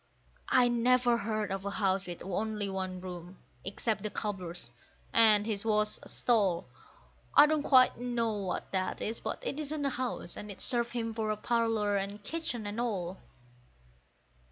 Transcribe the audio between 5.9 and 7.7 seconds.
a stall. I don't